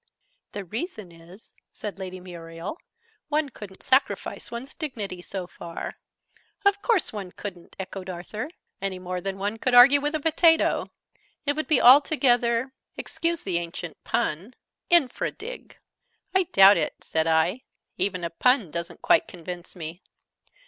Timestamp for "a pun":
18.23-18.71